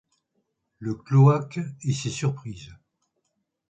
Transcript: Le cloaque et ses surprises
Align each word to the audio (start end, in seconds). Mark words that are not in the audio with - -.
Le 0.79 0.95
cloaque 0.95 1.59
et 1.83 1.93
ses 1.93 2.09
surprises 2.09 2.73